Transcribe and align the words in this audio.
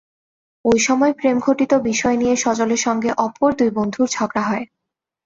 ওই 0.65 0.79
সময় 0.79 1.13
প্রেমঘটিত 1.13 1.71
বিষয় 1.83 2.15
নিয়ে 2.17 2.35
সজলের 2.35 2.81
সঙ্গে 2.85 3.09
অপর 3.25 3.49
দুই 3.59 3.69
বন্ধুর 3.77 4.07
ঝগড়া 4.11 4.43
হয়। 4.49 4.65